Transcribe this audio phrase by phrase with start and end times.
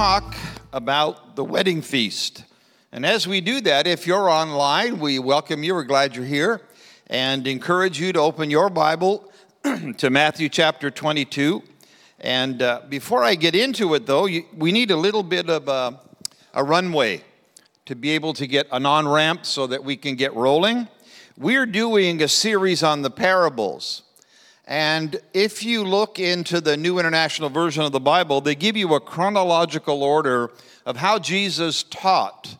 [0.00, 0.34] talk
[0.72, 2.44] about the wedding feast.
[2.90, 5.74] And as we do that, if you're online, we welcome you.
[5.74, 6.62] We're glad you're here
[7.08, 9.30] and encourage you to open your Bible
[9.98, 11.62] to Matthew chapter 22.
[12.18, 15.68] And uh, before I get into it, though, you, we need a little bit of
[15.68, 16.00] a,
[16.54, 17.22] a runway
[17.84, 20.88] to be able to get an on ramp so that we can get rolling.
[21.36, 24.04] We're doing a series on the parables.
[24.70, 28.94] And if you look into the New International Version of the Bible, they give you
[28.94, 30.52] a chronological order
[30.86, 32.56] of how Jesus taught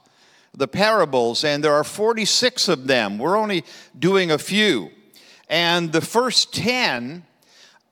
[0.53, 3.17] the parables, and there are 46 of them.
[3.17, 3.65] We're only
[3.97, 4.91] doing a few.
[5.49, 7.23] And the first 10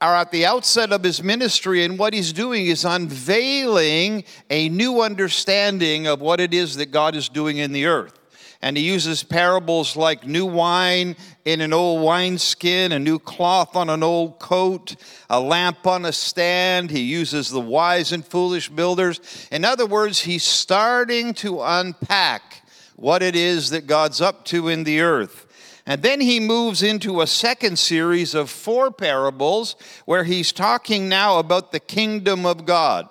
[0.01, 5.01] are at the outset of his ministry, and what he's doing is unveiling a new
[5.01, 8.18] understanding of what it is that God is doing in the earth
[8.61, 13.89] and he uses parables like new wine in an old wineskin, a new cloth on
[13.89, 14.97] an old coat,
[15.31, 16.91] a lamp on a stand.
[16.91, 19.21] He uses the wise and foolish builders.
[19.53, 22.65] In other words, he's starting to unpack
[22.97, 25.47] what it is that God's up to in the earth.
[25.87, 31.39] And then he moves into a second series of four parables where he's talking now
[31.39, 33.09] about the kingdom of God.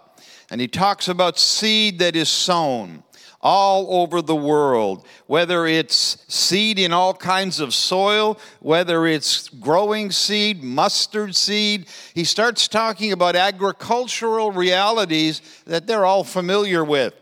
[0.52, 3.03] And he talks about seed that is sown
[3.47, 10.11] all over the world, whether it's seed in all kinds of soil, whether it's growing
[10.11, 11.87] seed, mustard seed.
[12.13, 17.13] He starts talking about agricultural realities that they're all familiar with.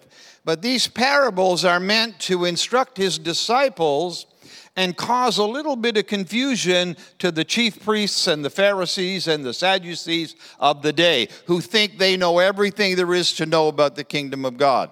[0.44, 4.26] But these parables are meant to instruct his disciples
[4.76, 9.46] and cause a little bit of confusion to the chief priests and the Pharisees and
[9.46, 13.96] the Sadducees of the day who think they know everything there is to know about
[13.96, 14.90] the kingdom of God.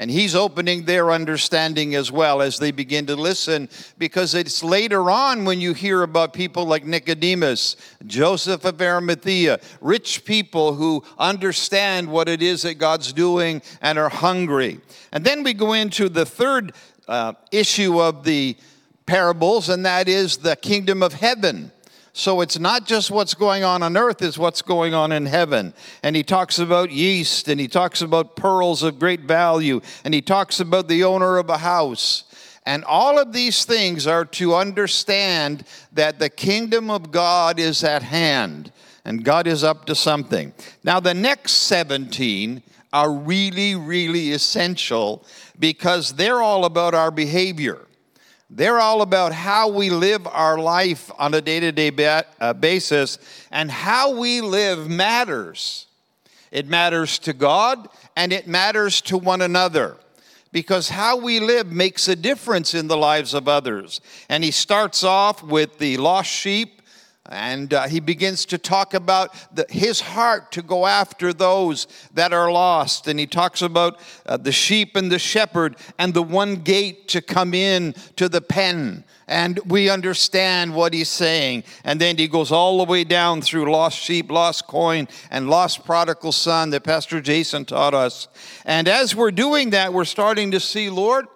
[0.00, 3.68] And he's opening their understanding as well as they begin to listen,
[3.98, 7.74] because it's later on when you hear about people like Nicodemus,
[8.06, 14.08] Joseph of Arimathea, rich people who understand what it is that God's doing and are
[14.08, 14.80] hungry.
[15.10, 16.74] And then we go into the third
[17.08, 18.56] uh, issue of the
[19.04, 21.72] parables, and that is the kingdom of heaven.
[22.18, 25.72] So it's not just what's going on on earth, it's what's going on in heaven.
[26.02, 30.20] And he talks about yeast, and he talks about pearls of great value, and he
[30.20, 32.24] talks about the owner of a house.
[32.66, 35.62] And all of these things are to understand
[35.92, 38.72] that the kingdom of God is at hand,
[39.04, 40.52] and God is up to something.
[40.82, 45.24] Now, the next 17 are really, really essential
[45.56, 47.78] because they're all about our behavior.
[48.50, 51.90] They're all about how we live our life on a day to day
[52.60, 53.18] basis,
[53.50, 55.86] and how we live matters.
[56.50, 59.96] It matters to God and it matters to one another
[60.50, 64.00] because how we live makes a difference in the lives of others.
[64.28, 66.77] And he starts off with the lost sheep
[67.28, 72.32] and uh, he begins to talk about the, his heart to go after those that
[72.32, 73.06] are lost.
[73.06, 77.20] And he talks about uh, the sheep and the shepherd and the one gate to
[77.20, 79.04] come in to the pen.
[79.26, 81.64] And we understand what he's saying.
[81.84, 85.84] And then he goes all the way down through lost sheep, lost coin, and lost
[85.84, 88.28] prodigal son that Pastor Jason taught us.
[88.64, 91.26] And as we're doing that, we're starting to see, Lord,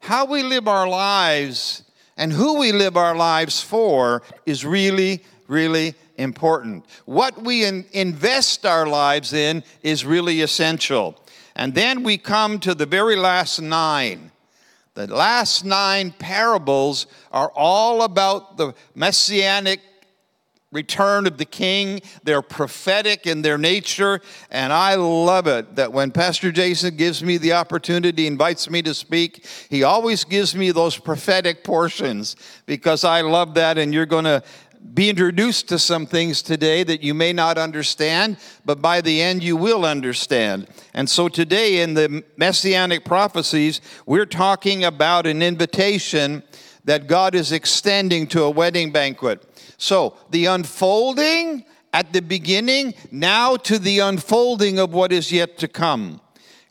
[0.00, 1.84] how we live our lives
[2.16, 6.84] and who we live our lives for is really, really important.
[7.04, 11.18] What we in, invest our lives in is really essential.
[11.56, 14.30] And then we come to the very last nine.
[14.94, 19.80] The last nine parables are all about the messianic
[20.72, 22.00] return of the king.
[22.24, 27.36] They're prophetic in their nature, and I love it that when Pastor Jason gives me
[27.36, 32.34] the opportunity, invites me to speak, he always gives me those prophetic portions
[32.66, 34.42] because I love that, and you're going to
[34.94, 39.42] be introduced to some things today that you may not understand, but by the end
[39.42, 40.66] you will understand.
[40.92, 46.42] And so today in the messianic prophecies, we're talking about an invitation
[46.84, 49.42] that God is extending to a wedding banquet.
[49.78, 55.68] So the unfolding at the beginning, now to the unfolding of what is yet to
[55.68, 56.20] come.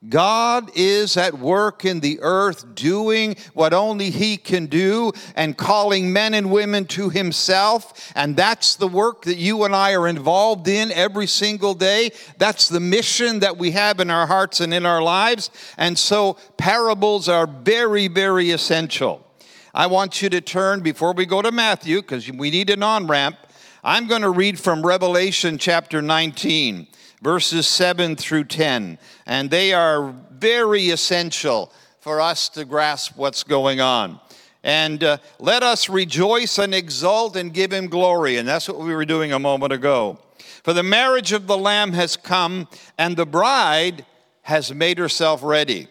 [0.10, 6.12] God is at work in the earth doing what only He can do and calling
[6.12, 8.12] men and women to Himself.
[8.16, 12.14] And that's the work that you and I are involved in every single day.
[12.40, 15.52] That's the mission that we have in our hearts and in our lives.
[15.78, 19.24] And so parables are very, very essential.
[19.74, 23.08] I want you to turn before we go to Matthew, because we need an on
[23.08, 23.38] ramp.
[23.84, 26.88] I'm going to read from Revelation chapter 19,
[27.22, 29.00] verses 7 through 10.
[29.26, 31.72] And they are very essential
[32.02, 34.20] for us to grasp what's going on.
[34.64, 38.38] And uh, let us rejoice and exult and give him glory.
[38.38, 40.20] And that's what we were doing a moment ago.
[40.64, 44.06] For the marriage of the Lamb has come, and the bride
[44.44, 45.88] has made herself ready.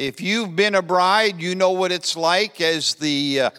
[0.00, 3.50] If you've been a bride, you know what it's like as the uh,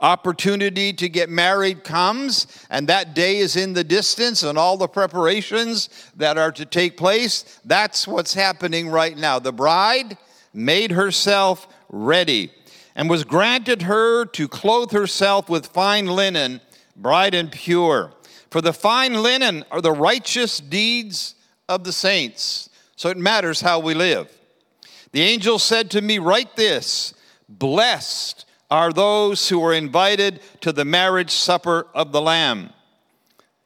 [0.00, 4.88] opportunity to get married comes, and that day is in the distance, and all the
[4.88, 7.60] preparations that are to take place.
[7.66, 9.40] That's what's happening right now.
[9.40, 10.16] The bride
[10.54, 12.50] made herself ready
[12.94, 16.62] and was granted her to clothe herself with fine linen,
[16.96, 18.14] bright and pure.
[18.50, 21.34] For the fine linen are the righteous deeds
[21.68, 22.70] of the saints.
[22.96, 24.32] So it matters how we live.
[25.12, 27.14] The angel said to me, Write this
[27.48, 32.70] Blessed are those who are invited to the marriage supper of the Lamb.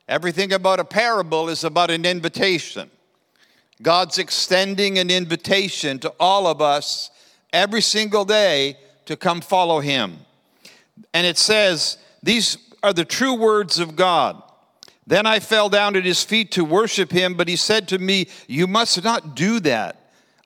[0.08, 2.90] Everything about a parable is about an invitation.
[3.80, 7.10] God's extending an invitation to all of us
[7.52, 10.18] every single day to come follow Him.
[11.12, 14.40] And it says, These are the true words of God.
[15.06, 18.28] Then I fell down at his feet to worship him, but he said to me,
[18.46, 20.01] You must not do that.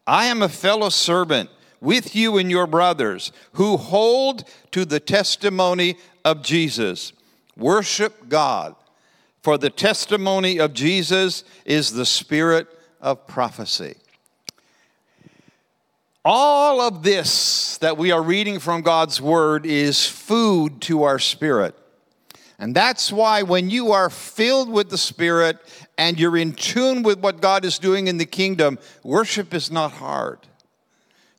[0.06, 1.50] I am a fellow servant
[1.81, 7.12] with you and your brothers who hold to the testimony of Jesus.
[7.56, 8.76] Worship God,
[9.43, 12.69] for the testimony of Jesus is the spirit
[13.00, 13.97] of prophecy.
[16.25, 21.76] All of this that we are reading from God's word is food to our spirit.
[22.58, 25.58] And that's why when you are filled with the Spirit
[25.99, 29.93] and you're in tune with what God is doing in the kingdom, worship is not
[29.93, 30.38] hard.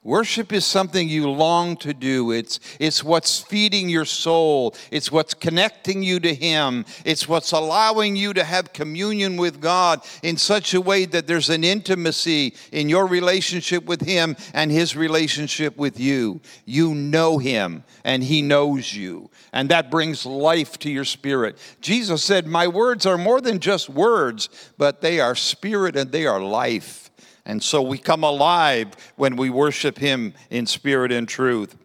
[0.07, 2.31] Worship is something you long to do.
[2.31, 4.73] It's, it's what's feeding your soul.
[4.89, 6.85] It's what's connecting you to Him.
[7.03, 11.49] It's what's allowing you to have communion with God in such a way that there's
[11.49, 16.39] an intimacy in your relationship with Him and His relationship with you.
[16.63, 19.29] You know Him and He knows you.
[19.51, 21.57] And that brings life to your spirit.
[21.81, 26.25] Jesus said, My words are more than just words, but they are spirit and they
[26.25, 27.06] are life.
[27.47, 31.75] And so we come alive when we worship Him in spirit and truth.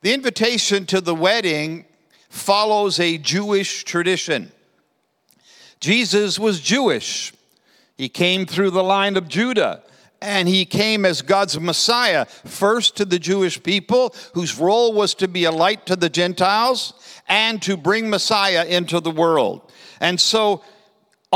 [0.00, 1.84] The invitation to the wedding
[2.30, 4.50] follows a Jewish tradition.
[5.78, 7.34] Jesus was Jewish,
[7.98, 9.82] he came through the line of Judah.
[10.22, 15.28] And he came as God's Messiah, first to the Jewish people, whose role was to
[15.28, 16.94] be a light to the Gentiles
[17.28, 19.70] and to bring Messiah into the world.
[20.00, 20.62] And so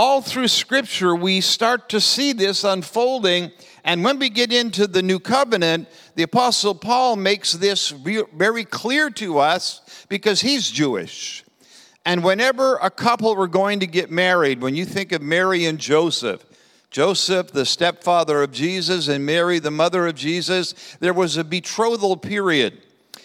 [0.01, 3.53] all through Scripture, we start to see this unfolding.
[3.85, 9.11] And when we get into the new covenant, the Apostle Paul makes this very clear
[9.11, 11.45] to us because he's Jewish.
[12.07, 15.79] And whenever a couple were going to get married, when you think of Mary and
[15.79, 16.47] Joseph,
[16.91, 22.17] Joseph, the stepfather of Jesus, and Mary, the mother of Jesus, there was a betrothal
[22.17, 22.81] period.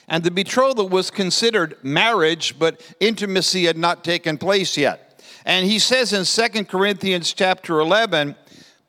[0.10, 5.05] And the betrothal was considered marriage, but intimacy had not taken place yet.
[5.46, 8.36] And he says in Second Corinthians chapter 11,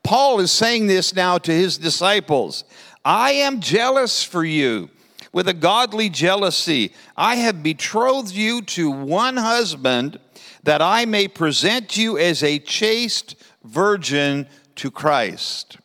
[0.03, 2.63] Paul is saying this now to his disciples
[3.05, 4.89] I am jealous for you
[5.31, 6.93] with a godly jealousy.
[7.15, 10.19] I have betrothed you to one husband
[10.63, 15.77] that I may present you as a chaste virgin to Christ.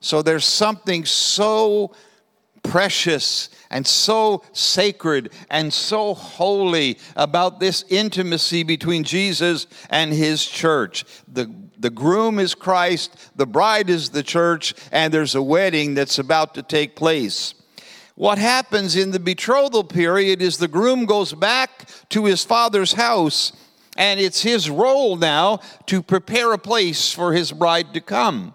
[0.00, 1.94] So there's something so
[2.62, 11.04] precious and so sacred and so holy about this intimacy between Jesus and his church.
[11.26, 16.18] The, the groom is Christ, the bride is the church, and there's a wedding that's
[16.18, 17.54] about to take place.
[18.14, 23.52] What happens in the betrothal period is the groom goes back to his father's house,
[23.96, 28.54] and it's his role now to prepare a place for his bride to come.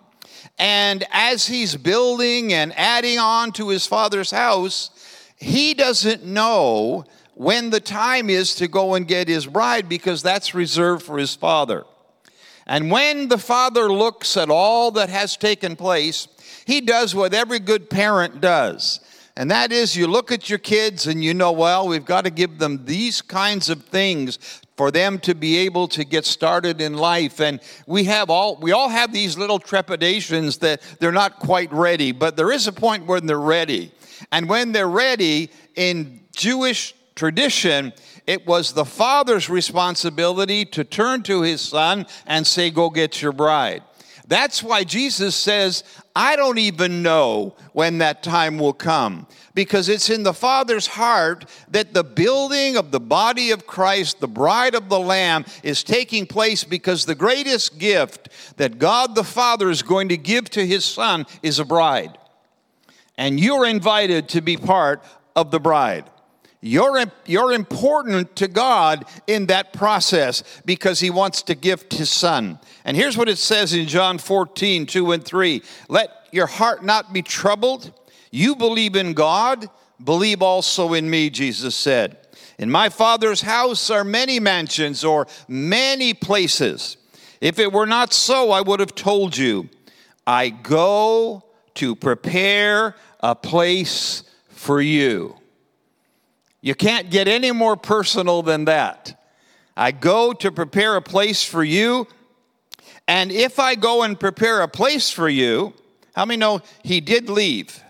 [0.59, 4.89] And as he's building and adding on to his father's house,
[5.37, 10.55] he doesn't know when the time is to go and get his bride because that's
[10.55, 11.85] reserved for his father.
[12.65, 16.27] And when the father looks at all that has taken place,
[16.65, 18.99] he does what every good parent does.
[19.37, 22.31] And that is, you look at your kids and you know, well, we've got to
[22.31, 24.39] give them these kinds of things
[24.77, 28.71] for them to be able to get started in life and we have all we
[28.71, 33.07] all have these little trepidations that they're not quite ready but there is a point
[33.07, 33.91] when they're ready
[34.31, 37.93] and when they're ready in jewish tradition
[38.25, 43.31] it was the father's responsibility to turn to his son and say go get your
[43.31, 43.81] bride
[44.27, 50.09] that's why Jesus says, I don't even know when that time will come, because it's
[50.09, 54.89] in the Father's heart that the building of the body of Christ, the bride of
[54.89, 60.09] the Lamb, is taking place because the greatest gift that God the Father is going
[60.09, 62.17] to give to his Son is a bride.
[63.17, 65.03] And you're invited to be part
[65.35, 66.09] of the bride.
[66.61, 72.59] You're, you're important to God in that process because He wants to gift His Son.
[72.83, 75.61] And here's what it says in John 14, 2 and 3.
[75.87, 77.93] Let your heart not be troubled.
[78.31, 79.69] You believe in God,
[80.03, 82.17] believe also in me, Jesus said.
[82.57, 86.97] In my Father's house are many mansions or many places.
[87.39, 89.69] If it were not so, I would have told you.
[90.25, 91.43] I go
[91.75, 92.95] to prepare
[93.27, 95.35] a place for you.
[96.61, 99.21] You can't get any more personal than that.
[99.75, 102.07] I go to prepare a place for you.
[103.05, 105.73] And if I go and prepare a place for you,
[106.15, 107.83] how many know he did leave?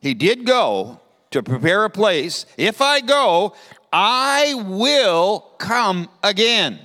[0.00, 0.98] He did go
[1.30, 2.46] to prepare a place.
[2.56, 3.54] If I go,
[3.92, 6.78] I will come again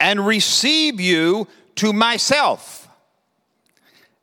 [0.00, 2.87] and receive you to myself,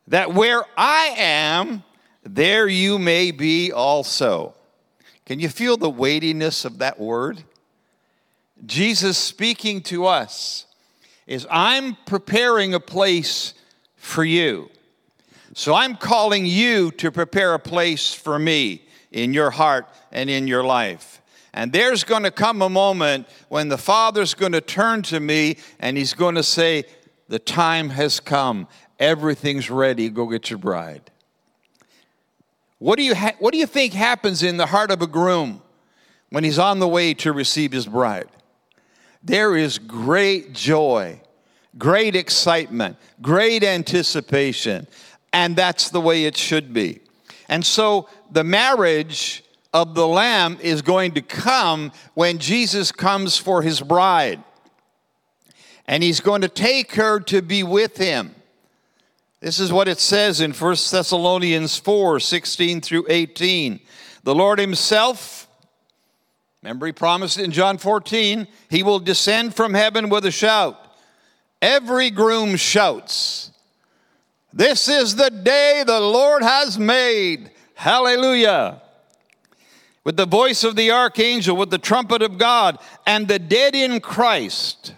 [0.08, 1.82] that where I am,
[2.22, 4.54] there you may be also.
[5.24, 7.42] Can you feel the weightiness of that word?
[8.64, 10.66] Jesus speaking to us
[11.26, 13.54] is I'm preparing a place
[13.96, 14.70] for you.
[15.54, 20.46] So I'm calling you to prepare a place for me in your heart and in
[20.46, 21.20] your life.
[21.52, 25.56] And there's going to come a moment when the Father's going to turn to me
[25.80, 26.84] and He's going to say,
[27.28, 28.68] The time has come.
[28.98, 30.08] Everything's ready.
[30.08, 31.10] Go get your bride.
[32.78, 35.62] What do, you ha- what do you think happens in the heart of a groom
[36.30, 38.28] when he's on the way to receive his bride?
[39.22, 41.20] There is great joy,
[41.78, 44.86] great excitement, great anticipation,
[45.32, 47.00] and that's the way it should be.
[47.48, 53.62] And so the marriage of the Lamb is going to come when Jesus comes for
[53.62, 54.42] his bride.
[55.86, 58.34] And he's going to take her to be with him.
[59.46, 63.78] This is what it says in 1 Thessalonians 4 16 through 18.
[64.24, 65.46] The Lord Himself,
[66.64, 70.76] remember He promised in John 14, He will descend from heaven with a shout.
[71.62, 73.52] Every groom shouts,
[74.52, 77.52] This is the day the Lord has made.
[77.76, 78.82] Hallelujah.
[80.02, 84.00] With the voice of the archangel, with the trumpet of God, and the dead in
[84.00, 84.92] Christ,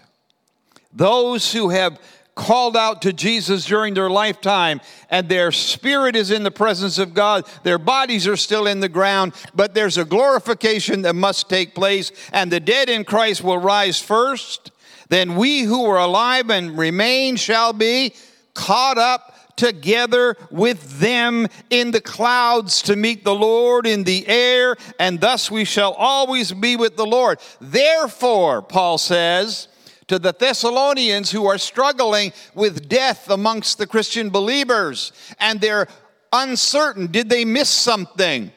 [0.91, 1.99] those who have
[2.39, 4.79] called out to Jesus during their lifetime,
[5.09, 7.45] and their spirit is in the presence of God.
[7.63, 12.13] Their bodies are still in the ground, but there's a glorification that must take place,
[12.31, 14.71] and the dead in Christ will rise first.
[15.09, 18.13] Then we who are alive and remain shall be
[18.53, 24.77] caught up together with them in the clouds to meet the Lord in the air,
[24.97, 27.39] and thus we shall always be with the Lord.
[27.59, 29.67] Therefore, Paul says,
[30.09, 35.87] to the Thessalonians who are struggling with death amongst the Christian believers and they're
[36.33, 37.07] uncertain.
[37.07, 38.51] Did they miss something?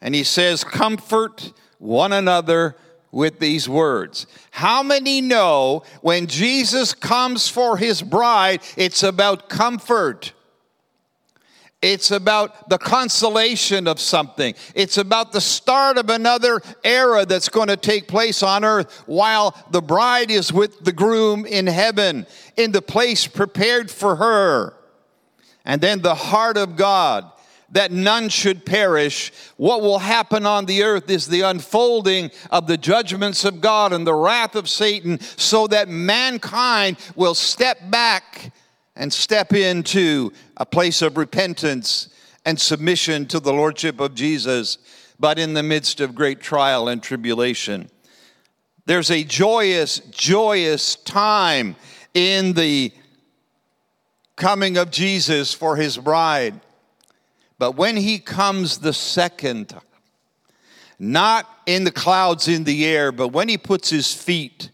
[0.00, 2.76] And he says, Comfort one another
[3.10, 4.26] with these words.
[4.50, 10.32] How many know when Jesus comes for his bride, it's about comfort?
[11.80, 14.54] It's about the consolation of something.
[14.74, 19.54] It's about the start of another era that's going to take place on earth while
[19.70, 24.74] the bride is with the groom in heaven, in the place prepared for her.
[25.64, 27.30] And then the heart of God,
[27.70, 29.30] that none should perish.
[29.56, 34.04] What will happen on the earth is the unfolding of the judgments of God and
[34.04, 38.52] the wrath of Satan so that mankind will step back
[38.98, 42.08] and step into a place of repentance
[42.44, 44.78] and submission to the Lordship of Jesus,
[45.20, 47.88] but in the midst of great trial and tribulation.
[48.86, 51.76] There's a joyous, joyous time
[52.12, 52.92] in the
[54.34, 56.60] coming of Jesus for his bride.
[57.58, 59.82] But when he comes the second time,
[60.98, 64.70] not in the clouds in the air, but when he puts his feet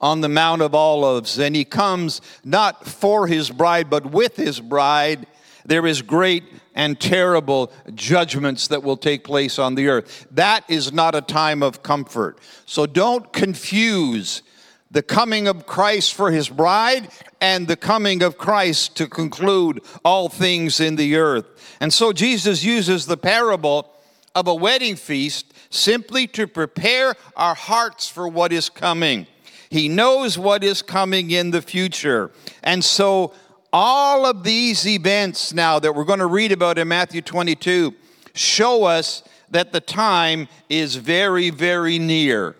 [0.00, 4.60] on the Mount of Olives, and he comes not for his bride, but with his
[4.60, 5.26] bride,
[5.64, 10.26] there is great and terrible judgments that will take place on the earth.
[10.32, 12.38] That is not a time of comfort.
[12.66, 14.42] So don't confuse
[14.90, 17.08] the coming of Christ for his bride
[17.40, 21.76] and the coming of Christ to conclude all things in the earth.
[21.80, 23.90] And so Jesus uses the parable
[24.34, 29.26] of a wedding feast simply to prepare our hearts for what is coming.
[29.70, 32.30] He knows what is coming in the future.
[32.62, 33.32] And so,
[33.72, 37.92] all of these events now that we're going to read about in Matthew 22
[38.34, 42.54] show us that the time is very, very near.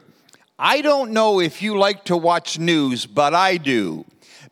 [0.59, 4.05] I don't know if you like to watch news, but I do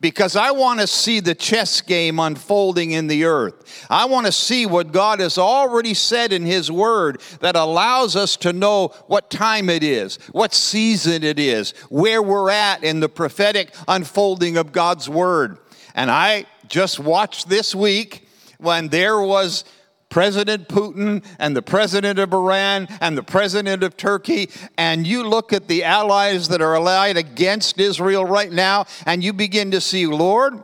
[0.03, 3.87] because I want to see the chess game unfolding in the earth.
[3.89, 8.35] I want to see what God has already said in His Word that allows us
[8.37, 13.07] to know what time it is, what season it is, where we're at in the
[13.07, 15.57] prophetic unfolding of God's Word.
[15.95, 19.63] And I just watched this week when there was
[20.13, 25.51] President Putin and the president of Iran and the president of Turkey, and you look
[25.51, 30.05] at the allies that are allied against Israel right now, and you begin to see,
[30.05, 30.63] Lord,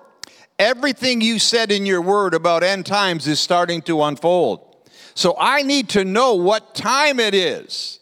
[0.59, 4.75] everything you said in your word about end times is starting to unfold.
[5.15, 7.99] So I need to know what time it is.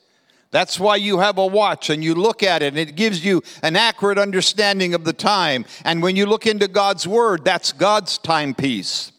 [0.51, 3.41] That's why you have a watch and you look at it and it gives you
[3.63, 5.63] an accurate understanding of the time.
[5.85, 9.13] And when you look into God's word, that's God's timepiece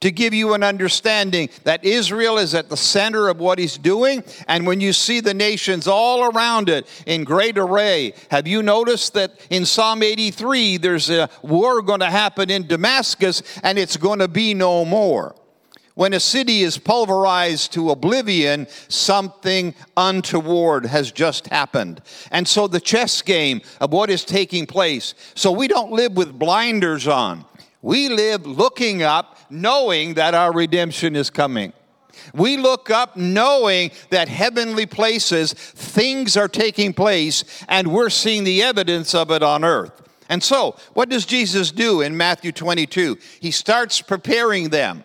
[0.00, 4.24] to give you an understanding that Israel is at the center of what he's doing.
[4.48, 9.14] And when you see the nations all around it in great array, have you noticed
[9.14, 14.20] that in Psalm 83, there's a war going to happen in Damascus and it's going
[14.20, 15.34] to be no more?
[15.94, 22.00] When a city is pulverized to oblivion, something untoward has just happened.
[22.30, 25.14] And so the chess game of what is taking place.
[25.34, 27.44] So we don't live with blinders on.
[27.82, 31.72] We live looking up, knowing that our redemption is coming.
[32.34, 38.62] We look up knowing that heavenly places, things are taking place, and we're seeing the
[38.62, 39.92] evidence of it on earth.
[40.28, 43.18] And so, what does Jesus do in Matthew 22?
[43.40, 45.04] He starts preparing them.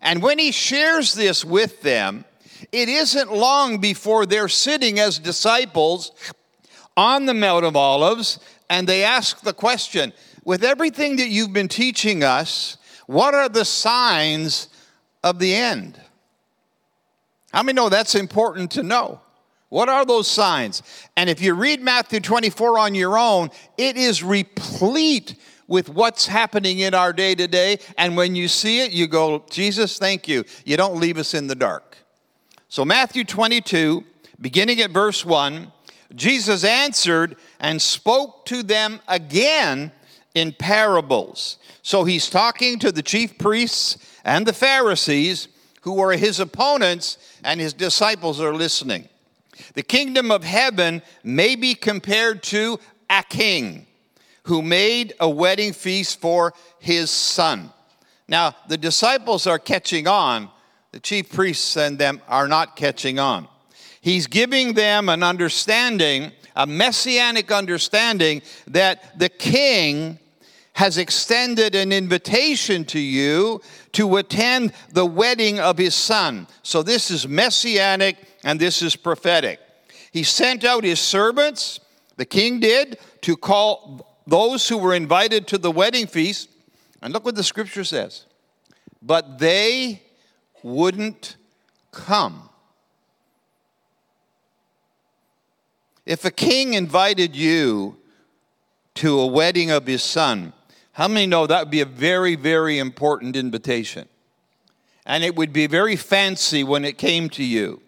[0.00, 2.24] And when he shares this with them,
[2.72, 6.12] it isn't long before they're sitting as disciples
[6.96, 10.12] on the Mount of Olives and they ask the question
[10.46, 14.68] with everything that you've been teaching us, what are the signs
[15.24, 16.00] of the end?
[17.52, 19.20] How many know that's important to know?
[19.70, 20.84] What are those signs?
[21.16, 25.34] And if you read Matthew 24 on your own, it is replete
[25.66, 27.78] with what's happening in our day to day.
[27.98, 30.44] And when you see it, you go, Jesus, thank you.
[30.64, 31.98] You don't leave us in the dark.
[32.68, 34.04] So, Matthew 22,
[34.40, 35.72] beginning at verse 1,
[36.14, 39.90] Jesus answered and spoke to them again
[40.36, 41.56] in parables.
[41.82, 45.48] So he's talking to the chief priests and the Pharisees
[45.80, 49.08] who are his opponents, and his disciples are listening.
[49.74, 53.86] The kingdom of heaven may be compared to a king
[54.42, 57.70] who made a wedding feast for his son.
[58.26, 60.50] Now, the disciples are catching on,
[60.90, 63.46] the chief priests and them are not catching on.
[64.00, 70.18] He's giving them an understanding, a messianic understanding, that the king
[70.76, 73.62] has extended an invitation to you
[73.92, 76.46] to attend the wedding of his son.
[76.62, 79.58] So this is messianic and this is prophetic.
[80.12, 81.80] He sent out his servants,
[82.18, 86.50] the king did, to call those who were invited to the wedding feast.
[87.00, 88.26] And look what the scripture says.
[89.00, 90.02] But they
[90.62, 91.36] wouldn't
[91.90, 92.50] come.
[96.04, 97.96] If a king invited you
[98.96, 100.52] to a wedding of his son,
[100.96, 104.08] how many know that would be a very, very important invitation?
[105.04, 107.82] And it would be very fancy when it came to you.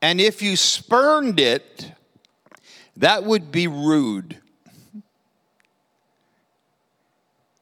[0.00, 1.92] And if you spurned it,
[2.96, 4.38] that would be rude.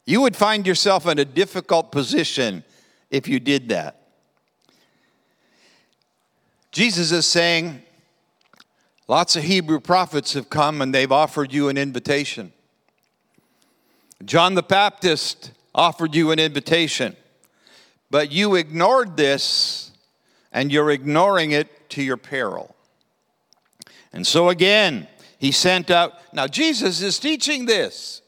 [0.07, 2.63] You would find yourself in a difficult position
[3.11, 4.01] if you did that.
[6.71, 7.83] Jesus is saying,
[9.09, 12.53] lots of Hebrew prophets have come and they've offered you an invitation.
[14.25, 17.17] John the Baptist offered you an invitation,
[18.11, 19.91] but you ignored this
[20.53, 22.75] and you're ignoring it to your peril.
[24.13, 25.09] And so again,
[25.39, 28.23] he sent out, now Jesus is teaching this.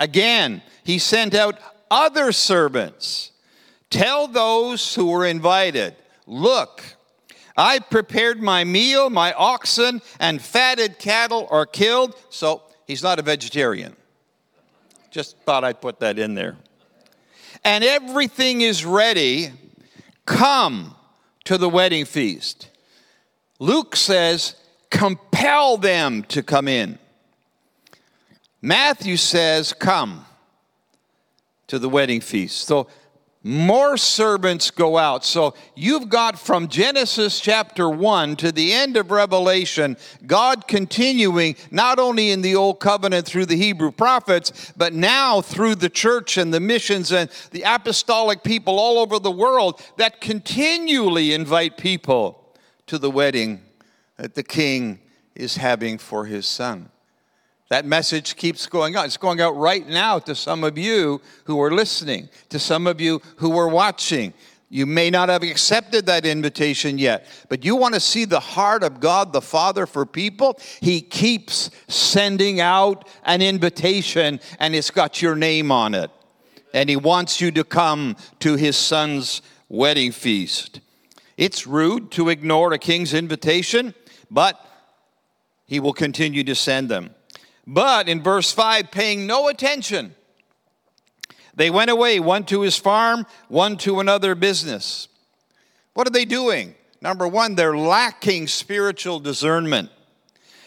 [0.00, 1.58] Again, he sent out
[1.90, 3.30] other servants.
[3.90, 5.94] Tell those who were invited,
[6.26, 6.82] look,
[7.56, 12.16] I prepared my meal, my oxen and fatted cattle are killed.
[12.30, 13.94] So he's not a vegetarian.
[15.14, 16.56] Just thought I'd put that in there.
[17.62, 19.52] And everything is ready.
[20.26, 20.96] Come
[21.44, 22.68] to the wedding feast.
[23.60, 24.56] Luke says,
[24.90, 26.98] compel them to come in.
[28.60, 30.26] Matthew says, come
[31.68, 32.66] to the wedding feast.
[32.66, 32.88] So
[33.44, 35.22] more servants go out.
[35.22, 41.98] So you've got from Genesis chapter 1 to the end of Revelation, God continuing not
[41.98, 46.54] only in the Old Covenant through the Hebrew prophets, but now through the church and
[46.54, 52.98] the missions and the apostolic people all over the world that continually invite people to
[52.98, 53.60] the wedding
[54.16, 55.00] that the king
[55.34, 56.88] is having for his son.
[57.70, 59.06] That message keeps going out.
[59.06, 63.00] It's going out right now to some of you who are listening, to some of
[63.00, 64.34] you who are watching.
[64.68, 68.82] You may not have accepted that invitation yet, but you want to see the heart
[68.82, 70.58] of God the Father for people?
[70.80, 76.10] He keeps sending out an invitation and it's got your name on it.
[76.74, 80.80] and he wants you to come to his son's wedding feast.
[81.36, 83.94] It's rude to ignore a king's invitation,
[84.30, 84.60] but
[85.66, 87.14] he will continue to send them.
[87.66, 90.14] But in verse 5, paying no attention,
[91.54, 95.08] they went away, one to his farm, one to another business.
[95.94, 96.74] What are they doing?
[97.00, 99.90] Number one, they're lacking spiritual discernment.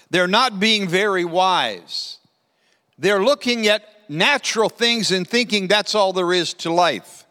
[0.10, 2.20] They're not being very wise.
[2.98, 7.26] They're looking at natural things and thinking that's all there is to life.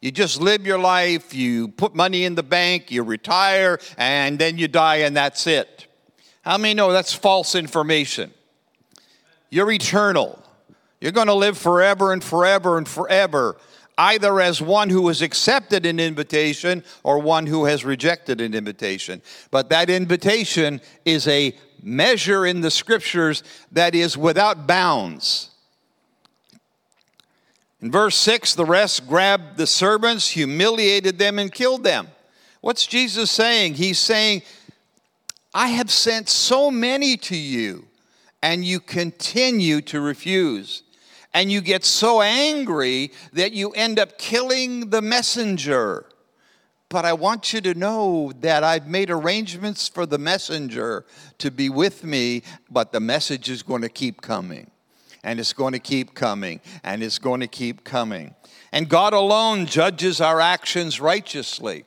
[0.00, 4.56] You just live your life, you put money in the bank, you retire, and then
[4.56, 5.86] you die, and that's it.
[6.42, 8.32] How many know that's false information?
[9.50, 10.42] You're eternal.
[11.00, 13.56] You're going to live forever and forever and forever,
[13.98, 19.22] either as one who has accepted an invitation or one who has rejected an invitation.
[19.50, 25.50] But that invitation is a measure in the scriptures that is without bounds.
[27.80, 32.08] In verse 6, the rest grabbed the servants, humiliated them, and killed them.
[32.60, 33.74] What's Jesus saying?
[33.74, 34.42] He's saying,
[35.54, 37.86] I have sent so many to you,
[38.42, 40.82] and you continue to refuse.
[41.32, 46.06] And you get so angry that you end up killing the messenger.
[46.88, 51.06] But I want you to know that I've made arrangements for the messenger
[51.38, 54.72] to be with me, but the message is going to keep coming.
[55.22, 56.60] And it's going to keep coming.
[56.82, 58.34] And it's going to keep coming.
[58.72, 61.84] And God alone judges our actions righteously.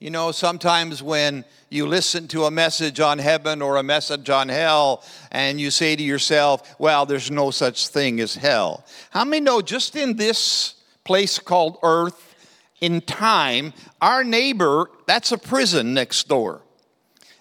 [0.00, 4.48] You know, sometimes when you listen to a message on heaven or a message on
[4.48, 8.84] hell, and you say to yourself, well, there's no such thing as hell.
[9.10, 12.36] How many know just in this place called earth,
[12.80, 16.62] in time, our neighbor, that's a prison next door.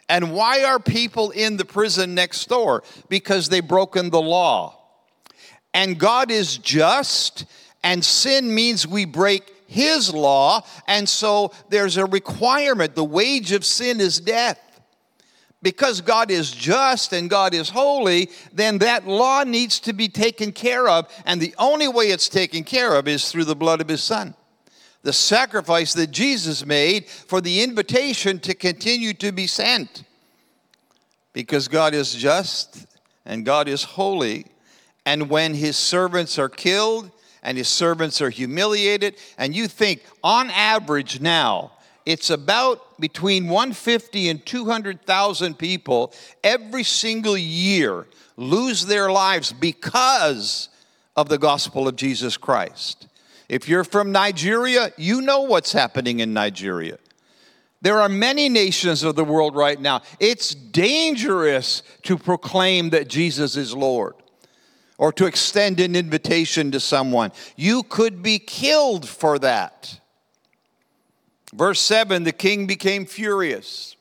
[0.10, 2.82] And why are people in the prison next door?
[3.08, 4.80] Because they've broken the law.
[5.76, 7.46] And God is just,
[7.84, 12.95] and sin means we break his law, and so there's a requirement.
[12.95, 14.60] The wage of sin is death.
[15.62, 20.51] Because God is just and God is holy, then that law needs to be taken
[20.51, 23.89] care of, and the only way it's taken care of is through the blood of
[23.89, 24.36] his son.
[25.01, 30.03] The sacrifice that Jesus made for the invitation to continue to be sent.
[31.34, 32.86] Because God is just
[33.25, 34.45] and God is holy,
[35.06, 37.12] and when his servants are killed,
[37.47, 39.15] and his servants are humiliated.
[39.38, 41.71] And you think, on average now,
[42.05, 48.05] it's about between 150 and 200,000 people every single year
[48.36, 50.67] lose their lives because
[51.15, 53.07] of the gospel of Jesus Christ.
[53.47, 56.97] If you're from Nigeria, you know what's happening in Nigeria.
[57.81, 60.01] There are many nations of the world right now.
[60.19, 64.15] It's dangerous to proclaim that Jesus is Lord
[64.97, 67.31] or to extend an invitation to someone.
[67.55, 69.99] You could be killed for that.
[71.53, 73.95] Verse 7 the king became furious.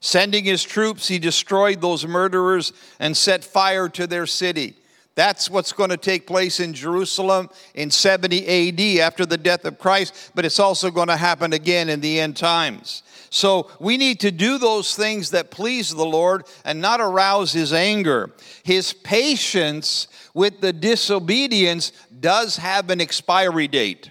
[0.00, 4.76] Sending his troops, he destroyed those murderers and set fire to their city.
[5.16, 9.76] That's what's going to take place in Jerusalem in 70 AD after the death of
[9.76, 13.02] Christ, but it's also going to happen again in the end times.
[13.28, 17.72] So we need to do those things that please the Lord and not arouse his
[17.72, 18.30] anger.
[18.62, 20.06] His patience
[20.38, 24.10] with the disobedience does have an expiry date.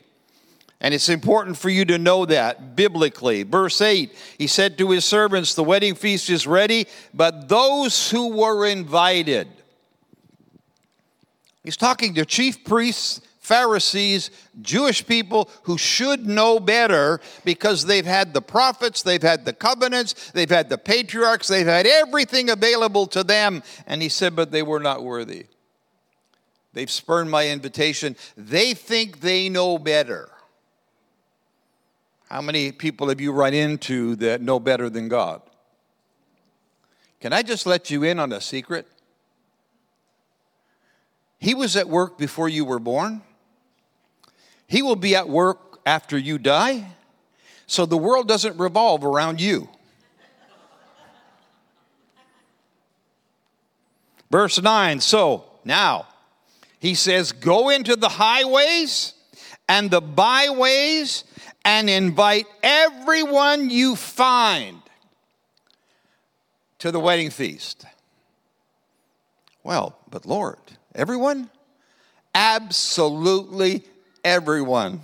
[0.81, 3.43] And it's important for you to know that biblically.
[3.43, 8.35] Verse 8, he said to his servants, The wedding feast is ready, but those who
[8.35, 9.47] were invited,
[11.63, 14.29] He's talking to chief priests, Pharisees,
[14.61, 20.31] Jewish people who should know better because they've had the prophets, they've had the covenants,
[20.31, 23.63] they've had the patriarchs, they've had everything available to them.
[23.85, 25.45] And he said, But they were not worthy.
[26.77, 28.15] They've spurned my invitation.
[28.37, 30.29] They think they know better.
[32.29, 35.41] How many people have you run into that know better than God?
[37.19, 38.85] Can I just let you in on a secret?
[41.39, 43.23] He was at work before you were born.
[44.67, 46.91] He will be at work after you die.
[47.65, 49.67] So the world doesn't revolve around you.
[54.29, 56.05] Verse 9 So now,
[56.79, 59.13] he says, Go into the highways
[59.67, 61.23] and the byways
[61.65, 64.81] and invite everyone you find
[66.79, 67.85] to the wedding feast.
[69.63, 70.59] Well, but Lord,
[70.97, 71.51] Everyone?
[72.33, 73.83] Absolutely
[74.23, 75.01] everyone.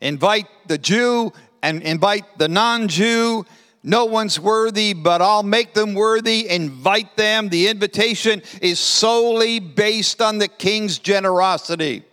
[0.00, 3.46] Invite the Jew and invite the non Jew.
[3.84, 6.48] No one's worthy, but I'll make them worthy.
[6.48, 7.48] Invite them.
[7.48, 12.04] The invitation is solely based on the king's generosity.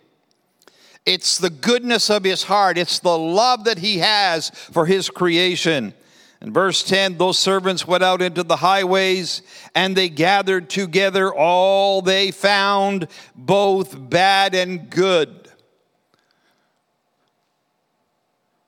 [1.06, 2.76] It's the goodness of his heart.
[2.76, 5.94] It's the love that he has for his creation.
[6.42, 9.42] In verse 10, those servants went out into the highways
[9.74, 15.48] and they gathered together all they found, both bad and good.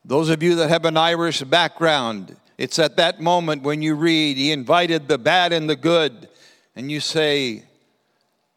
[0.05, 4.37] Those of you that have an Irish background, it's at that moment when you read,
[4.37, 6.29] He invited the bad and the good,
[6.75, 7.63] and you say,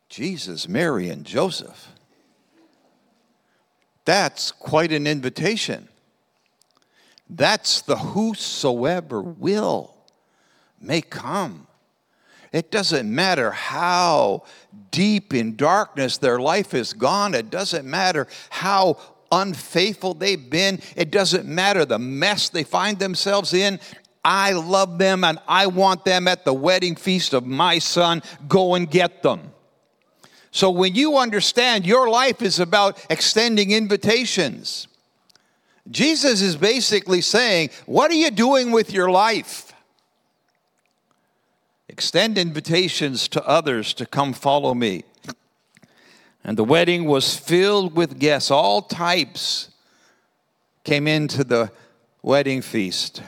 [0.08, 1.92] Jesus, Mary, and Joseph.
[4.04, 5.88] That's quite an invitation.
[7.28, 9.96] That's the whosoever will
[10.80, 11.66] may come.
[12.52, 14.44] It doesn't matter how
[14.90, 17.34] deep in darkness their life is gone.
[17.34, 18.98] It doesn't matter how
[19.32, 20.80] unfaithful they've been.
[20.96, 23.80] It doesn't matter the mess they find themselves in.
[24.24, 28.22] I love them and I want them at the wedding feast of my son.
[28.48, 29.52] Go and get them.
[30.50, 34.88] So when you understand your life is about extending invitations,
[35.90, 39.72] Jesus is basically saying, What are you doing with your life?
[41.88, 45.04] Extend invitations to others to come follow me.
[46.46, 49.70] And the wedding was filled with guests, all types
[50.84, 51.72] came into the
[52.22, 53.20] wedding feast.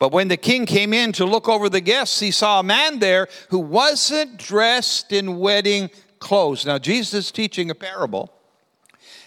[0.00, 2.98] But when the king came in to look over the guests, he saw a man
[2.98, 6.66] there who wasn't dressed in wedding clothes.
[6.66, 8.32] Now, Jesus is teaching a parable,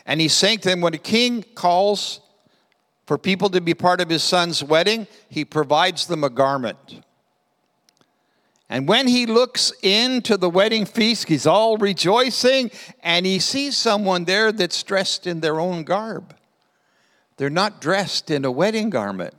[0.06, 2.20] and he's saying to them when a king calls
[3.08, 7.02] for people to be part of his son's wedding, he provides them a garment.
[8.74, 12.72] And when he looks into the wedding feast, he's all rejoicing,
[13.04, 16.36] and he sees someone there that's dressed in their own garb.
[17.38, 19.36] They're not dressed in a wedding garment.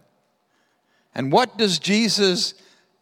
[1.17, 2.55] And what does Jesus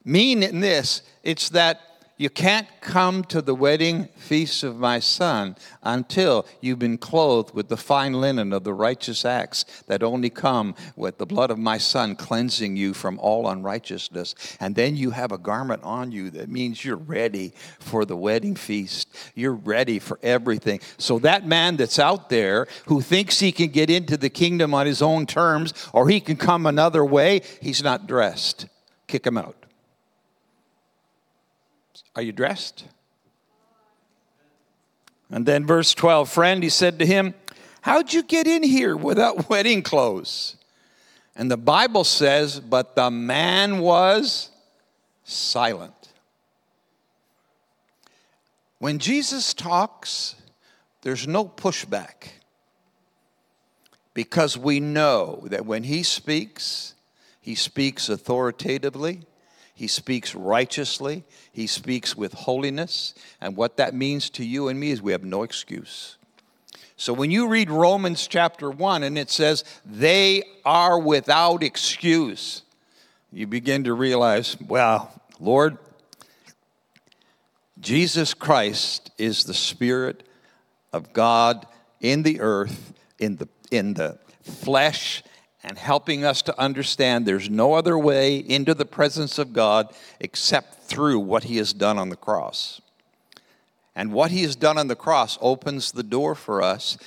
[0.07, 1.03] mean in this?
[1.23, 1.83] It's that
[2.22, 7.68] you can't come to the wedding feast of my son until you've been clothed with
[7.68, 11.76] the fine linen of the righteous acts that only come with the blood of my
[11.76, 14.37] son cleansing you from all unrighteousness.
[14.61, 18.54] And then you have a garment on you that means you're ready for the wedding
[18.54, 19.08] feast.
[19.35, 20.78] You're ready for everything.
[20.98, 24.87] So that man that's out there who thinks he can get into the kingdom on
[24.87, 28.66] his own terms or he can come another way, he's not dressed.
[29.08, 29.62] Kick him out.
[32.14, 32.85] Are you dressed?
[35.31, 37.35] And then, verse 12, friend, he said to him,
[37.81, 40.57] How'd you get in here without wedding clothes?
[41.35, 44.51] And the Bible says, But the man was
[45.25, 45.94] silent.
[48.79, 50.35] When Jesus talks,
[51.03, 52.29] there's no pushback
[54.14, 56.94] because we know that when he speaks,
[57.40, 59.22] he speaks authoritatively,
[59.83, 61.25] he speaks righteously.
[61.51, 63.14] He speaks with holiness.
[63.40, 66.18] And what that means to you and me is we have no excuse.
[66.97, 72.62] So when you read Romans chapter 1 and it says, they are without excuse,
[73.33, 75.79] you begin to realize, well, Lord,
[77.81, 80.23] Jesus Christ is the Spirit
[80.92, 81.66] of God
[82.01, 85.25] in the earth, in the, in the flesh,
[85.64, 90.83] and helping us to understand there's no other way into the presence of God except
[90.83, 92.81] through what He has done on the cross.
[93.94, 96.98] And what He has done on the cross opens the door for us,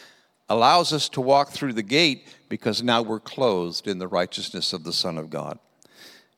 [0.48, 4.84] allows us to walk through the gate because now we're clothed in the righteousness of
[4.84, 5.60] the Son of God.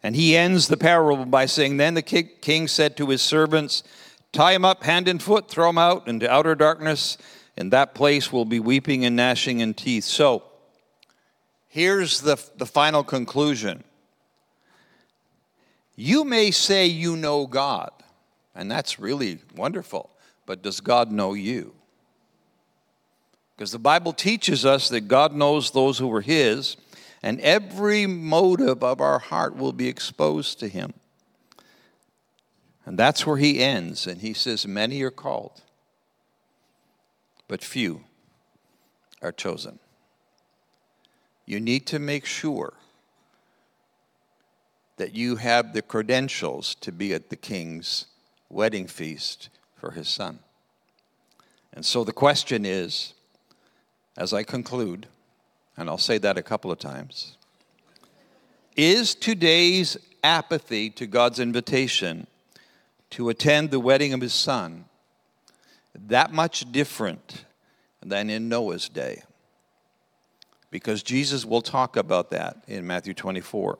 [0.04, 3.84] And he ends the parable by saying, Then the king said to his servants,
[4.32, 7.18] Tie him up hand and foot, throw him out into outer darkness.
[7.58, 10.04] In that place will be weeping and gnashing and teeth.
[10.04, 10.44] So,
[11.78, 13.84] Here's the, the final conclusion.
[15.96, 17.92] You may say you know God,
[18.56, 20.10] and that's really wonderful,
[20.48, 21.76] but does God know you?
[23.56, 26.78] Because the Bible teaches us that God knows those who are His,
[27.22, 30.96] and every motive of our heart will be exposed to Him.
[32.88, 35.62] And that's where He ends, and He says, Many are called,
[37.48, 38.02] but few
[39.22, 39.78] are chosen
[41.48, 42.74] you need to make sure
[44.98, 48.06] that you have the credentials to be at the king's
[48.50, 50.40] wedding feast for his son.
[51.74, 53.14] And so the question is,
[54.18, 55.08] as I conclude,
[55.78, 57.38] and I'll say that a couple of times,
[58.76, 62.28] is today's apathy to God's invitation
[63.12, 64.86] to attend the wedding of his son
[65.96, 67.46] that much different
[68.04, 69.24] than in Noah's day?
[70.72, 73.80] Because Jesus will talk about that in Matthew 24.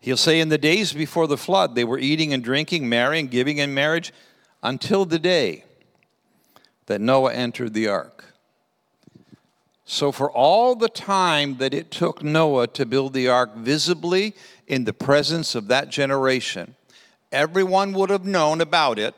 [0.00, 3.58] He'll say, In the days before the flood, they were eating and drinking, marrying, giving
[3.58, 4.12] in marriage
[4.62, 5.64] until the day
[6.86, 8.24] that Noah entered the ark.
[9.84, 14.34] So, for all the time that it took Noah to build the ark visibly
[14.66, 16.74] in the presence of that generation,
[17.30, 19.14] everyone would have known about it.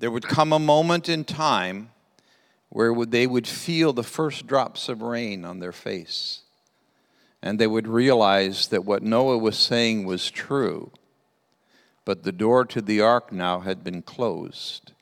[0.00, 1.91] There would come a moment in time
[2.72, 6.40] where they would feel the first drops of rain on their face.
[7.42, 10.90] And they would realize that what Noah was saying was true.
[12.06, 14.92] But the door to the ark now had been closed.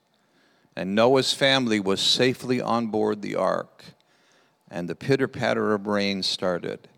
[0.74, 3.84] And Noah's family was safely on board the ark.
[4.68, 6.88] And the pitter patter of rain started.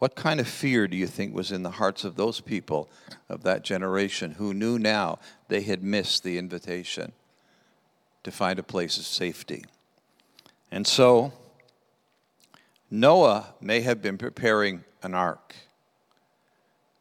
[0.00, 2.90] What kind of fear do you think was in the hearts of those people
[3.28, 7.12] of that generation who knew now they had missed the invitation
[8.24, 9.64] to find a place of safety?
[10.72, 11.34] And so,
[12.90, 15.54] Noah may have been preparing an ark,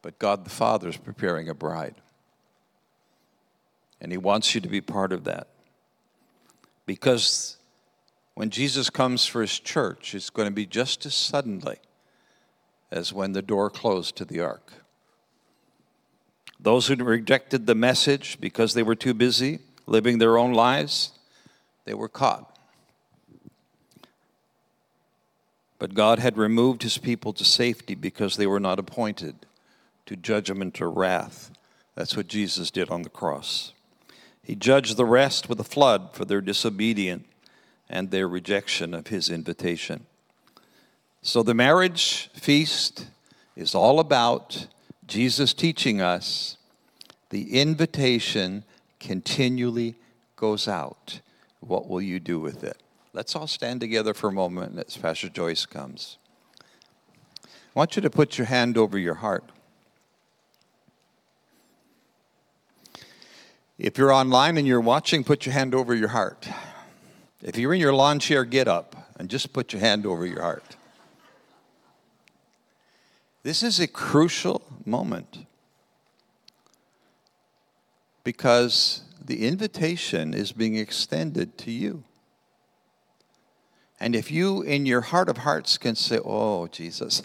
[0.02, 1.96] but God the Father is preparing a bride.
[4.02, 5.48] And He wants you to be part of that.
[6.86, 7.56] Because
[8.34, 11.78] when Jesus comes for His church, it's going to be just as suddenly
[12.92, 14.74] as when the door closed to the ark.
[16.60, 21.14] Those who rejected the message because they were too busy living their own lives,
[21.86, 22.51] they were caught.
[25.82, 29.48] But God had removed his people to safety because they were not appointed
[30.06, 31.50] to judgment or wrath.
[31.96, 33.74] That's what Jesus did on the cross.
[34.44, 37.26] He judged the rest with a flood for their disobedience
[37.90, 40.06] and their rejection of his invitation.
[41.24, 43.08] So the marriage feast
[43.56, 44.68] is all about
[45.08, 46.58] Jesus teaching us
[47.32, 48.66] the invitation
[49.00, 49.96] continually
[50.36, 51.22] goes out.
[51.60, 52.78] What will you do with it?
[53.14, 56.18] Let's all stand together for a moment as Pastor Joyce comes.
[57.46, 59.44] I want you to put your hand over your heart.
[63.78, 66.48] If you're online and you're watching, put your hand over your heart.
[67.42, 70.42] If you're in your lawn chair, get up and just put your hand over your
[70.42, 70.78] heart.
[73.44, 75.46] This is a crucial moment
[78.24, 82.04] because the invitation is being extended to you.
[84.02, 87.22] And if you, in your heart of hearts, can say, Oh, Jesus,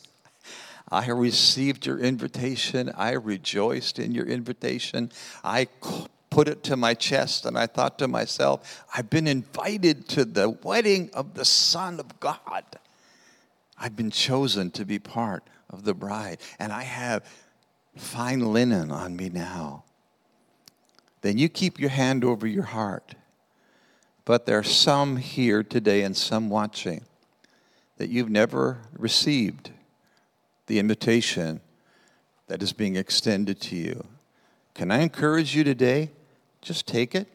[0.91, 5.11] I received your invitation, I rejoiced in your invitation,
[5.43, 5.69] I
[6.29, 10.51] put it to my chest, and I thought to myself, I've been invited to the
[10.51, 12.65] wedding of the Son of God.
[13.79, 17.25] I've been chosen to be part of the bride, and I have
[17.97, 19.85] fine linen on me now.
[21.23, 23.15] Then you keep your hand over your heart
[24.27, 27.03] but there are some here today and some watching
[27.97, 29.71] that you've never received
[30.67, 31.61] the invitation
[32.49, 34.05] that is being extended to you.
[34.75, 36.11] Can I encourage you today?
[36.61, 37.29] Just take it,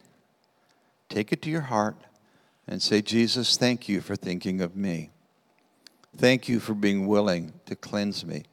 [1.07, 1.95] take it to your heart,
[2.67, 5.11] and say, Jesus, thank you for thinking of me.
[6.15, 8.43] Thank you for being willing to cleanse me,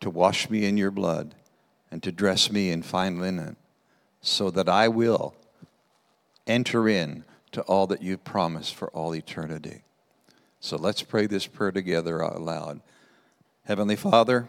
[0.00, 1.36] to wash me in your blood,
[1.92, 3.54] and to dress me in fine linen,
[4.20, 5.36] so that I will
[6.46, 9.82] enter in to all that you've promised for all eternity.
[10.60, 12.80] So let's pray this prayer together out loud.
[13.64, 14.48] Heavenly Father,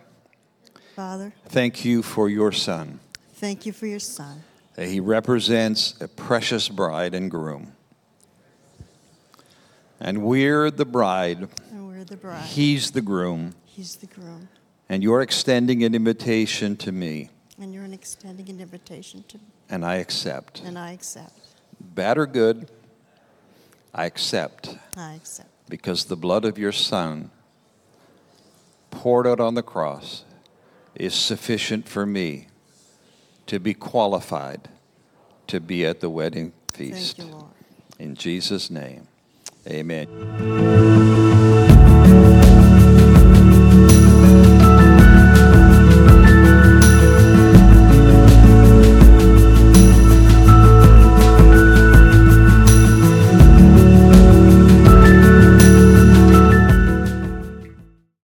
[0.96, 3.00] Father, thank you for your Son.
[3.36, 4.44] Thank you for your Son.
[4.78, 7.74] He represents a precious bride and groom.
[10.00, 11.48] And we're the bride.
[11.72, 12.46] And we're the bride.
[12.46, 13.56] He's the groom.
[13.66, 14.50] He's the groom.
[14.90, 17.30] And you're extending an invitation to me.
[17.60, 19.44] And you're extending an invitation to me.
[19.70, 20.62] And I accept.
[20.62, 22.70] And I accept bad or good,
[23.94, 24.78] I accept.
[24.98, 25.50] I accept.
[25.70, 27.32] Because the blood of your Son
[28.92, 30.24] poured out on the cross
[30.94, 32.48] is sufficient for me
[33.48, 34.70] to be qualified
[35.48, 37.18] to be at the wedding feast.
[37.18, 37.52] Thank you, Lord.
[38.00, 39.08] In Jesus' name,
[39.68, 40.08] amen.